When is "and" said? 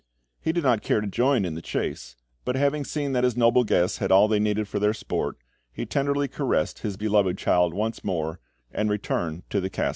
8.71-8.89